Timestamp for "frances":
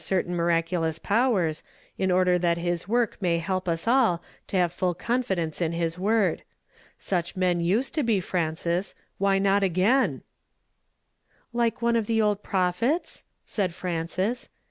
13.75-14.49